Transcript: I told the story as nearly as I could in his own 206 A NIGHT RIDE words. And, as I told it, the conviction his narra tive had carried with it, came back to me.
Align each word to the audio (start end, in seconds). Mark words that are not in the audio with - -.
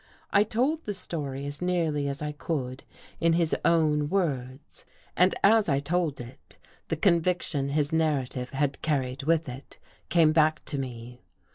I 0.31 0.43
told 0.43 0.85
the 0.85 0.95
story 0.95 1.45
as 1.45 1.61
nearly 1.61 2.07
as 2.07 2.23
I 2.23 2.31
could 2.31 2.83
in 3.19 3.33
his 3.33 3.53
own 3.63 3.99
206 3.99 3.99
A 3.99 3.99
NIGHT 3.99 4.01
RIDE 4.01 4.11
words. 4.49 4.85
And, 5.15 5.35
as 5.43 5.69
I 5.69 5.79
told 5.79 6.19
it, 6.19 6.57
the 6.87 6.95
conviction 6.97 7.69
his 7.69 7.93
narra 7.93 8.25
tive 8.25 8.49
had 8.49 8.81
carried 8.81 9.21
with 9.21 9.47
it, 9.47 9.77
came 10.09 10.31
back 10.33 10.65
to 10.65 10.79
me. 10.79 11.21